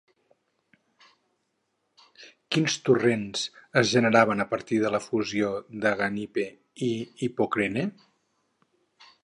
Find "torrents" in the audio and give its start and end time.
2.87-3.43